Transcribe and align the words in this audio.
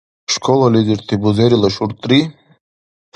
Школализирти 0.35 1.15
бузерила 1.21 1.69
шуртӀри? 1.75 2.19